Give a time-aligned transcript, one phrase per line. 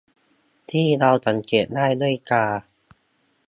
[0.71, 2.45] ที่เราสังเกตได้ด้วยตา